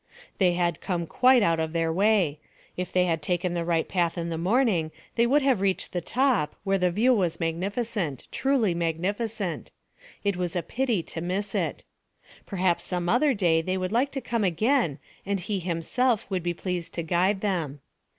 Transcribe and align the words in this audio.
They 0.39 0.53
had 0.53 0.81
come 0.81 1.05
quite 1.05 1.43
out 1.43 1.59
of 1.59 1.73
their 1.73 1.93
way; 1.93 2.39
if 2.75 2.91
they 2.91 3.05
had 3.05 3.21
taken 3.21 3.53
the 3.53 3.63
right 3.63 3.87
path 3.87 4.17
in 4.17 4.29
the 4.29 4.35
morning 4.39 4.91
they 5.13 5.27
would 5.27 5.43
have 5.43 5.61
reached 5.61 5.91
the 5.91 6.01
top, 6.01 6.55
where 6.63 6.79
the 6.79 6.89
view 6.89 7.13
was 7.13 7.39
magnificent 7.39 8.27
truly 8.31 8.73
magnificent. 8.73 9.69
It 10.23 10.37
was 10.37 10.55
a 10.55 10.63
pity 10.63 11.03
to 11.03 11.21
miss 11.21 11.53
it. 11.53 11.83
Perhaps 12.47 12.83
some 12.83 13.09
other 13.09 13.35
day 13.35 13.61
they 13.61 13.77
would 13.77 13.91
like 13.91 14.09
to 14.13 14.21
come 14.21 14.43
again 14.43 14.97
and 15.23 15.39
he 15.39 15.59
himself 15.59 16.27
would 16.31 16.41
be 16.41 16.55
pleased 16.55 16.95
to 16.95 17.03
guide 17.03 17.41
them. 17.41 17.79